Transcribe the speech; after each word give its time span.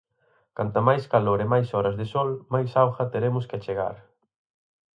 Canta 0.57 0.79
máis 0.87 1.03
calor 1.13 1.39
e 1.45 1.47
máis 1.53 1.67
horas 1.75 1.95
de 1.99 2.05
sol, 2.13 2.29
máis 2.53 2.71
auga 2.81 3.03
teremos 3.13 3.45
que 3.49 3.57
achegar. 3.57 3.95